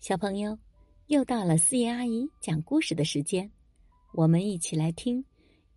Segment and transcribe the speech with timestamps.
[0.00, 0.58] 小朋友，
[1.08, 3.52] 又到了四叶阿姨讲故事的时间，
[4.14, 5.22] 我们一起来听《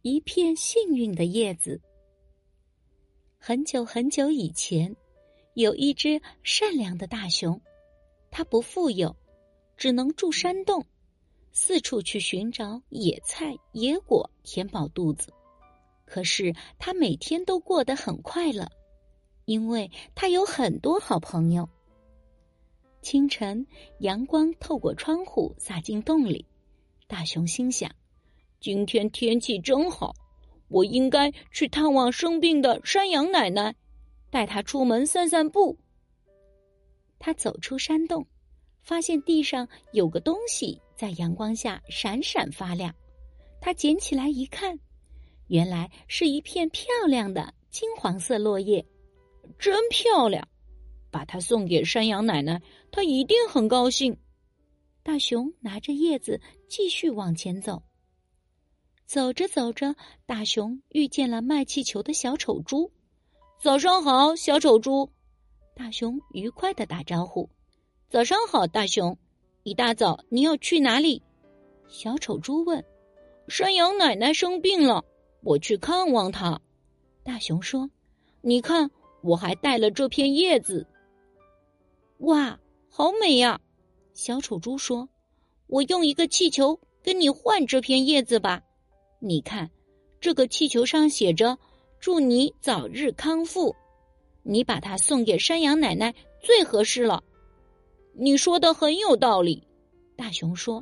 [0.01, 1.75] 一片幸运的叶子》。
[3.37, 4.95] 很久很久以前，
[5.55, 7.59] 有一只善良的大熊，
[8.31, 9.13] 它不富有，
[9.75, 10.85] 只能住山洞，
[11.51, 15.33] 四处去寻找野菜、野果，填饱肚子。
[16.05, 18.71] 可是它每天都过得很快乐，
[19.43, 21.67] 因为它有很多好朋友。
[23.03, 23.67] 清晨，
[23.99, 26.47] 阳光透过窗户洒进洞里。
[27.05, 27.91] 大熊心想
[28.59, 30.15] ：“今天天气真好，
[30.69, 33.75] 我应该去探望生病的山羊奶奶，
[34.31, 35.77] 带她出门散散步。”
[37.19, 38.25] 他走出山洞，
[38.81, 42.93] 发现地上有个东西在阳光下闪闪发亮。
[43.61, 44.77] 他捡起来一看，
[45.47, 48.85] 原来是一片漂亮的金黄色落叶，
[49.57, 50.45] 真漂亮。
[51.13, 52.59] 把它送给山羊奶奶，
[52.91, 54.17] 她一定很高兴。
[55.03, 57.83] 大熊拿着叶子继续往前走。
[59.05, 62.91] 走着走着，大熊遇见了卖气球的小丑猪。
[63.59, 65.07] 早上好，小丑猪！
[65.75, 67.47] 大熊愉快的打招呼。
[68.09, 69.15] 早上好，大熊！
[69.61, 71.21] 一大早你要去哪里？
[71.87, 72.83] 小丑猪问。
[73.47, 75.05] 山羊奶奶生病了，
[75.41, 76.59] 我去看望她。
[77.23, 77.89] 大熊说
[78.41, 78.89] ：“你看，
[79.21, 80.87] 我还带了这片叶子。”
[82.23, 82.57] 哇，
[82.89, 83.59] 好美呀！
[84.13, 85.09] 小丑猪说
[85.67, 88.63] ：“我用一个气球跟你换这片叶子吧。
[89.19, 89.69] 你看，
[90.21, 91.57] 这个气球上写着
[91.99, 93.75] ‘祝你早日康复’，
[94.41, 97.21] 你把它送给山羊奶奶最合适了。”
[98.15, 99.61] 你说的很有道理，
[100.15, 100.81] 大熊说：“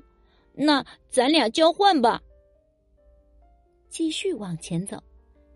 [0.54, 2.22] 那咱俩交换吧。”
[3.90, 5.02] 继续往前走，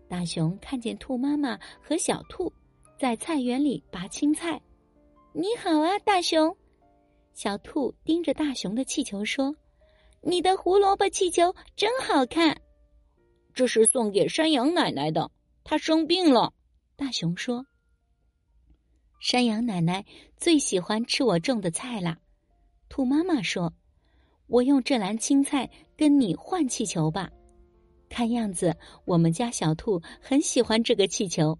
[0.08, 2.52] 大熊看见兔妈妈和小兔
[2.98, 4.60] 在菜园里拔青菜。
[5.38, 6.56] 你好啊，大熊！
[7.34, 9.54] 小兔盯着大熊的气球说
[10.24, 12.58] ：“你的胡萝卜气球真好看。”
[13.52, 15.30] 这是送给山羊奶奶的，
[15.62, 16.54] 她生病了。
[16.96, 17.66] 大熊说
[19.20, 20.06] ：“山羊奶奶
[20.38, 22.18] 最喜欢吃我种的菜啦。”
[22.88, 23.70] 兔妈妈说
[24.48, 27.30] ：“我用这篮青菜跟你换气球吧。
[28.08, 31.58] 看样子我们家小兔很喜欢这个气球。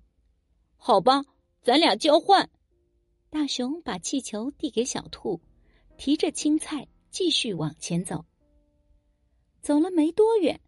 [0.78, 1.22] 好吧，
[1.62, 2.48] 咱俩交换。”
[3.38, 5.38] 大熊把气球递给小兔，
[5.98, 8.24] 提着青菜继续往前走。
[9.60, 10.58] 走了没多远，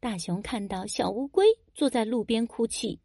[0.00, 1.46] 大熊看到小乌龟
[1.76, 2.98] 坐在路边哭泣。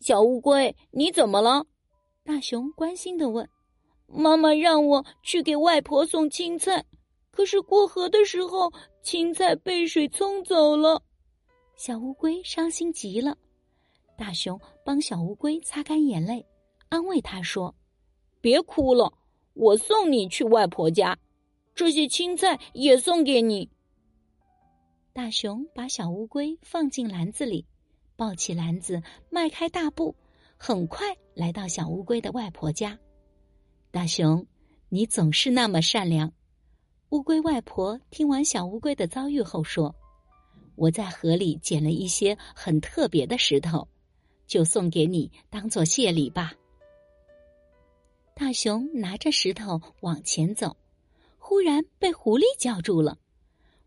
[0.00, 1.64] 小乌龟，你怎么了？
[2.24, 3.48] 大熊关心的问。
[4.08, 6.84] 妈妈让我去给外婆送青菜，
[7.30, 8.72] 可是过河的时候，
[9.04, 11.00] 青菜被水冲走了。
[11.76, 13.38] 小乌龟伤心极了。
[14.18, 16.44] 大熊帮小乌龟擦干眼泪，
[16.88, 17.72] 安慰他说。
[18.46, 19.12] 别哭了，
[19.54, 21.18] 我送你去外婆家，
[21.74, 23.68] 这些青菜也送给你。
[25.12, 27.66] 大熊把小乌龟放进篮子里，
[28.14, 30.14] 抱起篮子，迈开大步，
[30.56, 32.96] 很快来到小乌龟的外婆家。
[33.90, 34.46] 大熊，
[34.90, 36.32] 你总是那么善良。
[37.08, 39.92] 乌龟外婆听完小乌龟的遭遇后说
[40.76, 43.88] ：“我在河里捡了一些很特别的石头，
[44.46, 46.54] 就送给你当做谢礼吧。”
[48.38, 50.76] 大熊拿着石头往前走，
[51.38, 53.16] 忽然被狐狸叫住了。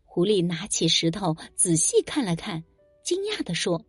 [0.04, 2.64] 狐狸拿起石头仔细看了看，
[3.04, 3.84] 惊讶的说：“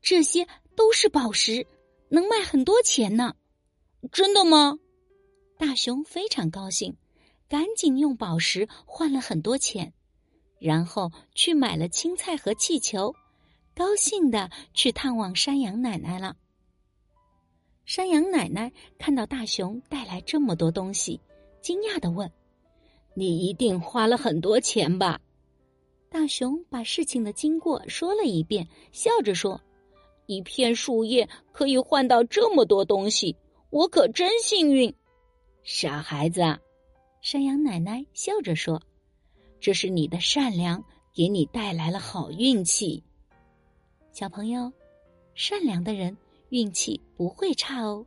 [0.00, 1.66] 这些都是宝石，
[2.10, 3.34] 能卖很多钱呢。
[4.12, 4.78] ”“真的吗？”
[5.58, 6.96] 大熊非常高兴，
[7.48, 9.92] 赶紧用宝石换了很多钱，
[10.60, 13.12] 然后去买了青菜和气球，
[13.74, 16.36] 高兴的去探望山羊奶奶了。
[17.88, 21.18] 山羊奶奶看到大熊带来这么多东西，
[21.62, 22.30] 惊讶的问
[23.16, 25.18] ：“你一定花了很多钱吧？”
[26.10, 29.58] 大熊把事情的经过说了一遍，笑着说
[30.28, 33.34] ：“一片树叶可以换到这么多东西，
[33.70, 34.94] 我可真幸运。”
[35.64, 36.42] 傻孩子，
[37.22, 38.82] 山羊奶奶笑着说
[39.60, 40.84] ：“这是你的善良
[41.14, 43.02] 给你带来了好运气。”
[44.12, 44.70] 小朋友，
[45.34, 46.14] 善良的人。
[46.50, 48.06] 运气不会差哦。